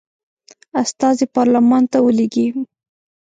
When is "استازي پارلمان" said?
0.83-1.83